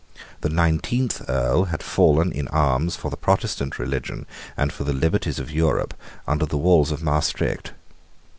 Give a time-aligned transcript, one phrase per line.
[0.39, 4.25] The nineteenth Earl had fallen in arms for the Protestant religion
[4.57, 5.93] and for the liberties of Europe
[6.27, 7.73] under the walls of Maastricht.